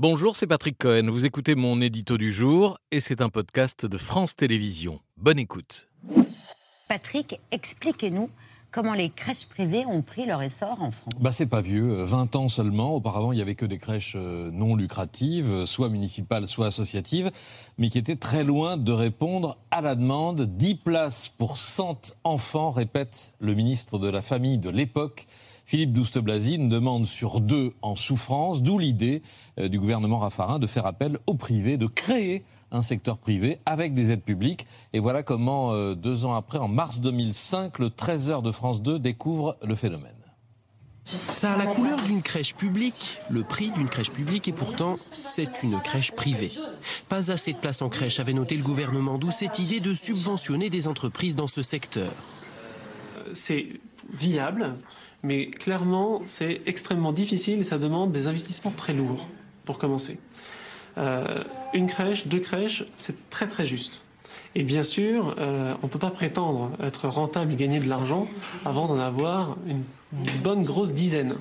Bonjour, 0.00 0.36
c'est 0.36 0.46
Patrick 0.46 0.78
Cohen. 0.78 1.10
Vous 1.10 1.26
écoutez 1.26 1.56
mon 1.56 1.80
édito 1.80 2.18
du 2.18 2.32
jour 2.32 2.78
et 2.92 3.00
c'est 3.00 3.20
un 3.20 3.30
podcast 3.30 3.84
de 3.84 3.98
France 3.98 4.36
Télévisions. 4.36 5.00
Bonne 5.16 5.40
écoute. 5.40 5.88
Patrick, 6.88 7.40
expliquez-nous 7.50 8.30
comment 8.70 8.94
les 8.94 9.10
crèches 9.10 9.46
privées 9.46 9.84
ont 9.86 10.02
pris 10.02 10.24
leur 10.24 10.40
essor 10.40 10.80
en 10.80 10.92
France. 10.92 11.12
Bah, 11.18 11.32
c'est 11.32 11.48
pas 11.48 11.62
vieux, 11.62 12.04
20 12.04 12.36
ans 12.36 12.46
seulement. 12.46 12.94
Auparavant, 12.94 13.32
il 13.32 13.36
n'y 13.36 13.42
avait 13.42 13.56
que 13.56 13.66
des 13.66 13.78
crèches 13.78 14.14
euh, 14.14 14.52
non 14.52 14.76
lucratives, 14.76 15.64
soit 15.64 15.88
municipales, 15.88 16.46
soit 16.46 16.66
associatives, 16.66 17.32
mais 17.76 17.90
qui 17.90 17.98
étaient 17.98 18.14
très 18.14 18.44
loin 18.44 18.76
de 18.76 18.92
répondre 18.92 19.58
à 19.72 19.80
la 19.80 19.96
demande. 19.96 20.42
10 20.42 20.76
places 20.76 21.28
pour 21.28 21.56
100 21.56 22.14
enfants, 22.22 22.70
répète 22.70 23.34
le 23.40 23.52
ministre 23.52 23.98
de 23.98 24.08
la 24.08 24.22
Famille 24.22 24.58
de 24.58 24.70
l'époque. 24.70 25.26
Philippe 25.68 25.92
Douste-Blazy, 25.92 26.54
une 26.54 26.70
demande 26.70 27.06
sur 27.06 27.42
deux 27.42 27.74
en 27.82 27.94
souffrance, 27.94 28.62
d'où 28.62 28.78
l'idée 28.78 29.20
euh, 29.60 29.68
du 29.68 29.78
gouvernement 29.78 30.18
Raffarin 30.18 30.58
de 30.58 30.66
faire 30.66 30.86
appel 30.86 31.18
au 31.26 31.34
privé, 31.34 31.76
de 31.76 31.86
créer 31.86 32.42
un 32.70 32.80
secteur 32.80 33.18
privé 33.18 33.58
avec 33.66 33.92
des 33.92 34.10
aides 34.10 34.22
publiques. 34.22 34.66
Et 34.94 34.98
voilà 34.98 35.22
comment, 35.22 35.74
euh, 35.74 35.94
deux 35.94 36.24
ans 36.24 36.34
après, 36.34 36.56
en 36.56 36.68
mars 36.68 37.02
2005, 37.02 37.80
le 37.80 37.90
13h 37.90 38.40
de 38.40 38.50
France 38.50 38.80
2 38.80 38.98
découvre 38.98 39.58
le 39.62 39.74
phénomène. 39.74 40.14
Ça 41.04 41.52
a 41.52 41.58
la 41.58 41.66
couleur 41.66 42.00
d'une 42.00 42.22
crèche 42.22 42.54
publique, 42.54 43.18
le 43.28 43.42
prix 43.42 43.70
d'une 43.70 43.88
crèche 43.88 44.10
publique 44.10 44.48
et 44.48 44.52
pourtant 44.52 44.96
c'est 45.22 45.62
une 45.62 45.78
crèche 45.80 46.12
privée. 46.12 46.50
Pas 47.10 47.30
assez 47.30 47.52
de 47.52 47.58
place 47.58 47.82
en 47.82 47.90
crèche 47.90 48.20
avait 48.20 48.32
noté 48.32 48.56
le 48.56 48.62
gouvernement, 48.62 49.18
d'où 49.18 49.30
cette 49.30 49.58
idée 49.58 49.80
de 49.80 49.92
subventionner 49.92 50.70
des 50.70 50.88
entreprises 50.88 51.36
dans 51.36 51.46
ce 51.46 51.62
secteur. 51.62 52.10
C'est 53.34 53.66
viable, 54.12 54.74
mais 55.22 55.46
clairement, 55.46 56.20
c'est 56.24 56.60
extrêmement 56.66 57.12
difficile 57.12 57.60
et 57.60 57.64
ça 57.64 57.78
demande 57.78 58.12
des 58.12 58.26
investissements 58.28 58.70
très 58.70 58.92
lourds 58.92 59.28
pour 59.64 59.78
commencer. 59.78 60.18
Euh, 60.96 61.42
une 61.74 61.86
crèche, 61.86 62.26
deux 62.26 62.40
crèches, 62.40 62.84
c'est 62.96 63.30
très 63.30 63.46
très 63.48 63.64
juste. 63.64 64.02
Et 64.54 64.62
bien 64.62 64.82
sûr, 64.82 65.34
euh, 65.38 65.74
on 65.82 65.86
ne 65.86 65.90
peut 65.90 65.98
pas 65.98 66.10
prétendre 66.10 66.72
être 66.82 67.08
rentable 67.08 67.52
et 67.52 67.56
gagner 67.56 67.80
de 67.80 67.88
l'argent 67.88 68.26
avant 68.64 68.86
d'en 68.86 68.98
avoir 68.98 69.56
une, 69.66 69.82
une 70.12 70.40
bonne 70.42 70.64
grosse 70.64 70.92
dizaine. 70.92 71.34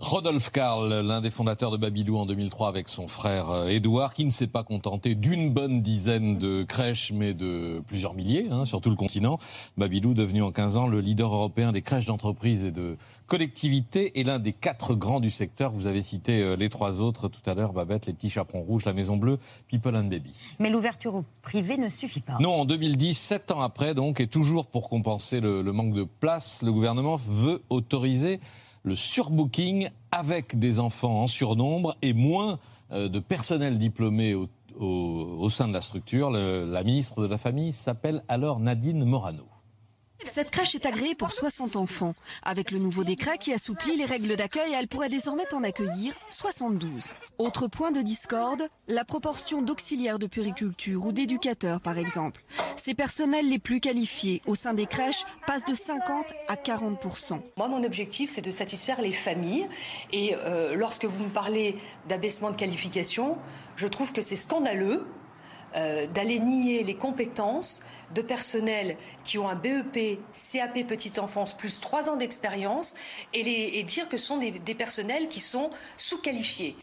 Rodolphe 0.00 0.50
Karl, 0.50 1.00
l'un 1.00 1.20
des 1.20 1.30
fondateurs 1.30 1.72
de 1.72 1.76
Babylou 1.76 2.18
en 2.18 2.24
2003 2.24 2.68
avec 2.68 2.88
son 2.88 3.08
frère 3.08 3.66
Édouard, 3.68 4.14
qui 4.14 4.24
ne 4.24 4.30
s'est 4.30 4.46
pas 4.46 4.62
contenté 4.62 5.16
d'une 5.16 5.50
bonne 5.50 5.82
dizaine 5.82 6.38
de 6.38 6.62
crèches, 6.62 7.10
mais 7.12 7.34
de 7.34 7.82
plusieurs 7.84 8.14
milliers 8.14 8.46
hein, 8.52 8.64
sur 8.64 8.80
tout 8.80 8.90
le 8.90 8.96
continent. 8.96 9.40
Babylou, 9.76 10.14
devenu 10.14 10.42
en 10.42 10.52
15 10.52 10.76
ans 10.76 10.86
le 10.86 11.00
leader 11.00 11.34
européen 11.34 11.72
des 11.72 11.82
crèches 11.82 12.06
d'entreprise 12.06 12.64
et 12.64 12.70
de 12.70 12.96
collectivités, 13.26 14.20
et 14.20 14.24
l'un 14.24 14.38
des 14.38 14.52
quatre 14.52 14.94
grands 14.94 15.18
du 15.18 15.30
secteur. 15.30 15.72
Vous 15.72 15.88
avez 15.88 16.00
cité 16.00 16.42
euh, 16.42 16.54
les 16.54 16.68
trois 16.68 17.02
autres 17.02 17.26
tout 17.26 17.42
à 17.50 17.54
l'heure, 17.54 17.72
Babette, 17.72 18.06
les 18.06 18.12
petits 18.12 18.30
chaperons 18.30 18.62
rouges, 18.62 18.84
la 18.84 18.92
Maison 18.92 19.16
Bleue, 19.16 19.38
People 19.66 19.96
and 19.96 20.04
Baby. 20.04 20.32
Mais 20.60 20.70
l'ouverture 20.70 21.16
au 21.16 21.24
privé 21.42 21.76
ne 21.76 21.88
suffit 21.88 22.20
pas. 22.20 22.36
Non, 22.38 22.52
en 22.52 22.64
2010, 22.64 23.14
sept 23.18 23.50
ans 23.50 23.62
après, 23.62 23.94
donc, 23.94 24.20
et 24.20 24.28
toujours 24.28 24.66
pour 24.66 24.88
compenser 24.88 25.40
le, 25.40 25.60
le 25.60 25.72
manque 25.72 25.92
de 25.92 26.04
place, 26.04 26.62
le 26.62 26.72
gouvernement 26.72 27.16
veut 27.16 27.62
autoriser 27.68 28.38
le 28.82 28.94
surbooking 28.94 29.88
avec 30.10 30.58
des 30.58 30.80
enfants 30.80 31.22
en 31.22 31.26
surnombre 31.26 31.96
et 32.02 32.12
moins 32.12 32.58
euh, 32.92 33.08
de 33.08 33.18
personnel 33.18 33.78
diplômé 33.78 34.34
au, 34.34 34.48
sein 35.50 35.68
de 35.68 35.72
la 35.72 35.80
structure. 35.80 36.30
La 36.30 36.84
ministre 36.84 37.20
de 37.22 37.26
la 37.26 37.38
Famille 37.38 37.72
s'appelle 37.72 38.22
alors 38.28 38.60
Nadine 38.60 39.04
Morano. 39.04 39.44
Cette 40.24 40.50
crèche 40.50 40.74
est 40.74 40.86
agréée 40.86 41.14
pour 41.14 41.30
60 41.30 41.76
enfants. 41.76 42.14
Avec 42.42 42.70
le 42.70 42.78
nouveau 42.78 43.04
décret 43.04 43.38
qui 43.38 43.52
assouplit 43.52 43.96
les 43.96 44.04
règles 44.04 44.36
d'accueil, 44.36 44.72
elle 44.74 44.88
pourrait 44.88 45.08
désormais 45.08 45.52
en 45.54 45.62
accueillir 45.62 46.14
72. 46.30 47.04
Autre 47.38 47.68
point 47.68 47.92
de 47.92 48.02
discorde, 48.02 48.68
la 48.88 49.04
proportion 49.04 49.62
d'auxiliaires 49.62 50.18
de 50.18 50.26
puriculture 50.26 51.06
ou 51.06 51.12
d'éducateurs 51.12 51.80
par 51.80 51.98
exemple. 51.98 52.42
Ces 52.76 52.94
personnels 52.94 53.48
les 53.48 53.58
plus 53.58 53.80
qualifiés 53.80 54.42
au 54.46 54.54
sein 54.54 54.74
des 54.74 54.86
crèches 54.86 55.24
passent 55.46 55.64
de 55.64 55.74
50 55.74 56.26
à 56.48 56.54
40% 56.54 57.40
Moi, 57.56 57.68
mon 57.68 57.82
objectif, 57.82 58.30
c'est 58.30 58.42
de 58.42 58.50
satisfaire 58.50 59.00
les 59.00 59.12
familles. 59.12 59.68
Et 60.12 60.34
euh, 60.34 60.74
lorsque 60.74 61.04
vous 61.04 61.24
me 61.24 61.30
parlez 61.30 61.76
d'abaissement 62.08 62.50
de 62.50 62.56
qualification, 62.56 63.38
je 63.76 63.86
trouve 63.86 64.12
que 64.12 64.22
c'est 64.22 64.36
scandaleux 64.36 65.06
euh, 65.76 66.06
d'aller 66.06 66.40
nier 66.40 66.84
les 66.84 66.94
compétences 66.94 67.80
de 68.14 68.22
personnels 68.22 68.96
qui 69.24 69.38
ont 69.38 69.48
un 69.48 69.54
BEP, 69.54 70.18
CAP 70.32 70.86
petite 70.86 71.18
enfance 71.18 71.56
plus 71.56 71.80
trois 71.80 72.08
ans 72.08 72.16
d'expérience 72.16 72.94
et, 73.34 73.78
et, 73.78 73.84
dire 73.84 74.08
que 74.08 74.16
ce 74.16 74.26
sont 74.26 74.38
des, 74.38 74.50
des 74.50 74.74
personnels 74.74 75.28
qui 75.28 75.40
sont 75.40 75.70
sous-qualifiés. 75.96 76.76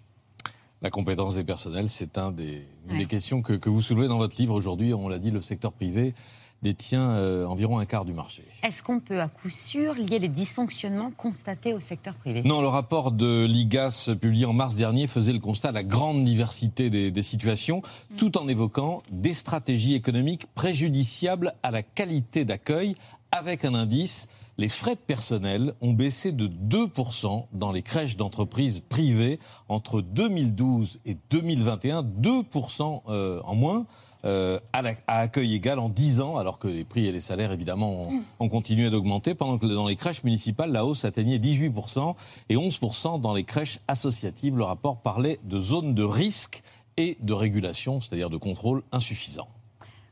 La 0.82 0.90
compétence 0.92 1.36
des 1.36 1.44
personnels, 1.44 1.90
c'est 1.90 2.18
un 2.18 2.32
des, 2.32 2.68
une 2.86 2.92
ouais. 2.92 2.98
des 3.00 3.06
questions 3.06 3.42
que, 3.42 3.54
que, 3.54 3.70
vous 3.70 3.82
soulevez 3.82 4.08
dans 4.08 4.18
votre 4.18 4.36
livre 4.38 4.54
aujourd'hui. 4.54 4.94
On 4.94 5.08
l'a 5.08 5.18
dit, 5.18 5.32
le 5.32 5.42
secteur 5.42 5.72
privé 5.72 6.14
détient 6.62 7.10
euh, 7.12 7.46
environ 7.46 7.80
un 7.80 7.86
quart 7.86 8.06
du 8.06 8.14
marché. 8.14 8.44
Est-ce 8.64 8.82
qu'on 8.82 9.00
peut 9.00 9.22
à 9.22 9.28
coup 9.28 9.50
sûr 9.50 9.94
lier 9.94 10.20
les 10.20 10.28
dysfonctionnements 10.28 11.12
constatés 11.12 11.74
au 11.74 11.80
secteur 11.80 12.16
privé? 12.16 12.42
Non, 12.44 12.62
le 12.62 12.68
rapport 12.68 13.12
de 13.12 13.46
l'IGAS 13.46 14.12
publié 14.20 14.46
en 14.46 14.54
mars 14.54 14.76
dernier 14.76 15.08
faisait 15.08 15.34
le 15.34 15.40
constat 15.40 15.70
de 15.70 15.76
la 15.76 15.84
grande 15.84 16.24
diversité 16.24 16.90
des, 16.90 17.12
des 17.12 17.22
situations, 17.22 17.82
mmh. 17.82 18.16
tout 18.16 18.38
en 18.38 18.48
évoquant 18.48 19.04
des 19.12 19.34
stratégies 19.34 19.94
économiques 19.96 20.48
préjudiciables 20.56 21.54
à 21.64 21.72
la 21.72 21.84
qualité 21.84 22.46
d'accueil, 22.46 22.96
avec 23.32 23.66
un 23.66 23.74
indice 23.74 24.28
les 24.58 24.70
frais 24.70 24.96
de 24.96 25.00
personnel 25.00 25.74
ont 25.82 25.94
baissé 25.94 26.32
de 26.32 26.48
2% 26.48 27.48
dans 27.54 27.72
les 27.72 27.82
crèches 27.82 28.18
d'entreprises 28.18 28.80
privées 28.80 29.40
entre 29.68 30.02
2012 30.02 31.00
et 31.06 31.18
2021, 31.30 32.04
2% 32.04 33.02
euh, 33.10 33.42
en 33.44 33.56
moins. 33.56 33.86
Euh, 34.24 34.60
à, 34.74 34.82
la, 34.82 34.94
à, 35.06 35.20
accueil 35.20 35.54
égal 35.54 35.78
en 35.78 35.88
10 35.88 36.20
ans, 36.20 36.38
alors 36.38 36.58
que 36.58 36.68
les 36.68 36.84
prix 36.84 37.06
et 37.06 37.12
les 37.12 37.20
salaires, 37.20 37.52
évidemment, 37.52 38.08
ont, 38.08 38.24
ont 38.40 38.50
continué 38.50 38.90
d'augmenter, 38.90 39.36
pendant 39.36 39.60
que 39.60 39.68
dans 39.68 39.88
les 39.88 39.96
crèches 39.96 40.24
municipales, 40.24 40.72
la 40.72 40.84
hausse 40.84 41.06
atteignait 41.06 41.38
18% 41.38 42.16
et 42.50 42.56
11% 42.56 43.22
dans 43.22 43.36
les 43.36 43.44
crèches 43.44 43.82
associatives. 43.88 44.58
Le 44.58 44.64
rapport 44.64 44.98
parlait 44.98 45.40
de 45.44 45.62
zones 45.62 45.94
de 45.94 46.02
risque 46.02 46.64
et 46.98 47.18
de 47.20 47.34
régulation, 47.34 48.02
c'est-à-dire 48.02 48.32
de 48.32 48.38
contrôle 48.38 48.82
insuffisant. 48.92 49.48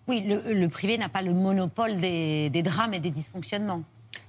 Oui, 0.08 0.22
le, 0.22 0.68
privé 0.68 1.00
n'a 1.00 1.10
pas 1.10 1.24
le 1.24 1.34
monopole 1.34 1.98
des 1.98 2.64
drames 2.64 2.94
et 2.94 3.00
des 3.00 3.10
dysfonctionnements. 3.10 3.84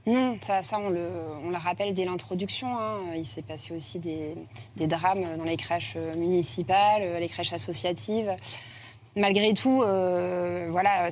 Non, 0.06 0.36
ça, 0.40 0.62
ça 0.62 0.78
on, 0.78 0.90
le, 0.90 1.56
rappelle 1.56 1.94
dès 1.94 2.04
l'introduction. 2.04 2.78
Hein. 2.78 2.98
Il 3.16 3.24
s'est 3.24 3.42
passé 3.42 3.74
aussi 3.74 3.98
des, 3.98 4.34
drames 4.76 5.36
dans 5.38 5.44
les 5.44 5.56
crèches 5.56 5.96
municipales, 6.16 7.18
les 7.18 7.28
crèches 7.28 7.52
associatives. 7.52 8.34
Malgré 9.16 9.54
tout, 9.54 9.82
euh, 9.82 10.66
voilà, 10.70 11.08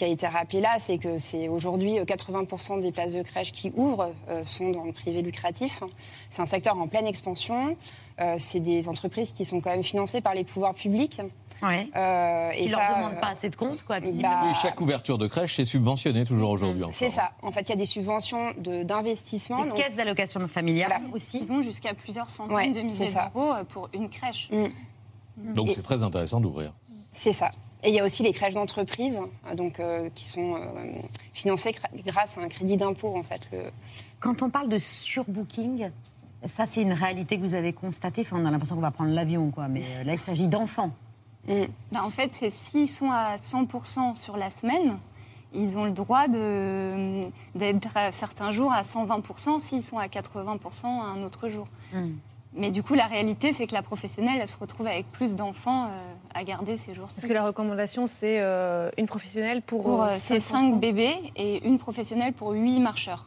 qui 0.00 0.04
a 0.04 0.08
été 0.08 0.26
rappelé 0.26 0.62
là, 0.62 0.76
c'est 0.78 0.96
que 0.96 1.18
c'est 1.18 1.48
aujourd'hui 1.48 1.96
80% 1.96 2.80
des 2.80 2.90
places 2.90 3.12
de 3.12 3.20
crèche 3.20 3.52
qui 3.52 3.70
ouvrent 3.76 4.14
euh, 4.30 4.46
sont 4.46 4.70
dans 4.70 4.84
le 4.84 4.92
privé 4.92 5.20
lucratif. 5.20 5.82
C'est 6.30 6.40
un 6.40 6.46
secteur 6.46 6.78
en 6.78 6.88
pleine 6.88 7.06
expansion. 7.06 7.76
Euh, 8.18 8.36
c'est 8.38 8.60
des 8.60 8.88
entreprises 8.88 9.32
qui 9.32 9.44
sont 9.44 9.60
quand 9.60 9.68
même 9.68 9.82
financées 9.82 10.22
par 10.22 10.32
les 10.32 10.44
pouvoirs 10.44 10.72
publics. 10.72 11.20
Ouais. 11.62 11.86
Euh, 11.94 12.50
et 12.52 12.64
Qui 12.64 12.70
ne 12.70 12.76
leur 12.76 12.96
demandent 12.96 13.20
pas 13.20 13.28
assez 13.28 13.50
de 13.50 13.56
comptes, 13.56 13.84
quoi. 13.84 14.00
Bah, 14.00 14.40
oui, 14.44 14.54
chaque 14.62 14.80
ouverture 14.80 15.18
de 15.18 15.26
crèche 15.26 15.58
est 15.58 15.66
subventionnée 15.66 16.24
toujours 16.24 16.48
aujourd'hui. 16.48 16.82
C'est 16.92 17.10
ça. 17.10 17.32
En 17.42 17.50
fait, 17.50 17.60
il 17.60 17.68
y 17.68 17.74
a 17.74 17.76
des 17.76 17.84
subventions 17.84 18.54
d'investissement. 18.56 19.64
De, 19.64 19.68
donc... 19.68 19.76
caisses 19.76 19.96
d'allocation 19.96 20.48
familiale 20.48 20.94
voilà. 20.98 21.14
aussi. 21.14 21.40
Qui 21.40 21.44
vont 21.44 21.60
jusqu'à 21.60 21.92
plusieurs 21.92 22.30
centaines 22.30 22.56
ouais, 22.56 22.70
de 22.70 22.80
milliers 22.80 23.12
d'euros 23.12 23.52
pour 23.68 23.90
une 23.92 24.08
crèche. 24.08 24.48
Mm. 24.50 25.52
Donc 25.52 25.68
c'est 25.74 25.82
très 25.82 26.02
intéressant 26.02 26.40
d'ouvrir. 26.40 26.72
C'est 27.12 27.32
ça. 27.32 27.50
Et 27.82 27.88
il 27.88 27.94
y 27.94 28.00
a 28.00 28.04
aussi 28.04 28.22
les 28.22 28.32
crèches 28.32 28.54
d'entreprise, 28.54 29.18
donc 29.56 29.80
euh, 29.80 30.10
qui 30.14 30.24
sont 30.24 30.56
euh, 30.56 30.58
financées 31.32 31.74
grâce 32.06 32.36
à 32.36 32.42
un 32.42 32.48
crédit 32.48 32.76
d'impôt, 32.76 33.16
en 33.16 33.22
fait. 33.22 33.40
Le... 33.52 33.58
Quand 34.20 34.42
on 34.42 34.50
parle 34.50 34.68
de 34.68 34.78
surbooking, 34.78 35.90
ça 36.46 36.66
c'est 36.66 36.82
une 36.82 36.92
réalité 36.92 37.36
que 37.38 37.42
vous 37.42 37.54
avez 37.54 37.72
constatée. 37.72 38.22
Enfin, 38.22 38.36
on 38.38 38.44
a 38.44 38.50
l'impression 38.50 38.76
qu'on 38.76 38.82
va 38.82 38.90
prendre 38.90 39.12
l'avion, 39.12 39.50
quoi. 39.50 39.68
Mais 39.68 39.82
euh, 39.82 40.04
là, 40.04 40.12
il 40.12 40.18
s'agit 40.18 40.46
d'enfants. 40.46 40.92
Mm. 41.48 41.64
Ben, 41.92 42.02
en 42.02 42.10
fait, 42.10 42.34
c'est 42.34 42.50
s'ils 42.50 42.88
sont 42.88 43.10
à 43.10 43.36
100% 43.36 44.14
sur 44.14 44.36
la 44.36 44.50
semaine, 44.50 44.98
ils 45.54 45.78
ont 45.78 45.84
le 45.84 45.90
droit 45.90 46.28
d'être 46.28 47.88
certains 48.12 48.50
jours 48.50 48.72
à 48.72 48.82
120% 48.82 49.58
s'ils 49.58 49.82
sont 49.82 49.98
à 49.98 50.06
80% 50.06 50.86
un 50.86 51.22
autre 51.22 51.48
jour. 51.48 51.66
Mm. 51.94 52.10
Mais 52.52 52.70
du 52.70 52.82
coup, 52.82 52.94
la 52.94 53.06
réalité, 53.06 53.52
c'est 53.52 53.66
que 53.66 53.74
la 53.74 53.82
professionnelle, 53.82 54.38
elle 54.40 54.48
se 54.48 54.58
retrouve 54.58 54.86
avec 54.86 55.10
plus 55.12 55.36
d'enfants 55.36 55.86
euh, 55.86 56.14
à 56.34 56.42
garder 56.42 56.76
ces 56.76 56.94
jours. 56.94 57.06
Parce 57.06 57.26
que 57.26 57.32
la 57.32 57.44
recommandation, 57.44 58.06
c'est 58.06 58.40
euh, 58.40 58.90
une 58.98 59.06
professionnelle 59.06 59.62
pour, 59.62 59.84
pour 59.84 60.02
euh, 60.02 60.10
ces 60.10 60.40
5 60.40 60.80
bébés 60.80 61.14
et 61.36 61.66
une 61.66 61.78
professionnelle 61.78 62.32
pour 62.32 62.50
8 62.50 62.80
marcheurs. 62.80 63.26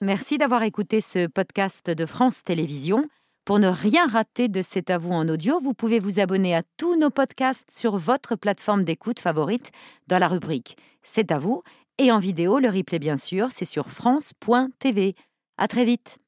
Merci 0.00 0.38
d'avoir 0.38 0.62
écouté 0.62 1.02
ce 1.02 1.26
podcast 1.26 1.90
de 1.90 2.06
France 2.06 2.42
Télévisions. 2.42 3.04
Pour 3.44 3.58
ne 3.58 3.68
rien 3.68 4.06
rater 4.06 4.48
de 4.48 4.62
C'est 4.62 4.88
à 4.88 4.96
vous 4.96 5.12
en 5.12 5.28
audio, 5.28 5.60
vous 5.60 5.74
pouvez 5.74 5.98
vous 5.98 6.20
abonner 6.20 6.54
à 6.54 6.62
tous 6.78 6.96
nos 6.96 7.10
podcasts 7.10 7.70
sur 7.70 7.96
votre 7.96 8.36
plateforme 8.36 8.84
d'écoute 8.84 9.18
favorite 9.18 9.72
dans 10.06 10.18
la 10.18 10.28
rubrique 10.28 10.76
C'est 11.02 11.32
à 11.32 11.38
vous. 11.38 11.62
Et 11.98 12.12
en 12.12 12.18
vidéo, 12.18 12.60
le 12.60 12.70
replay 12.70 12.98
bien 12.98 13.18
sûr, 13.18 13.48
c'est 13.50 13.66
sur 13.66 13.90
France.tv. 13.90 15.14
À 15.58 15.68
très 15.68 15.84
vite. 15.84 16.19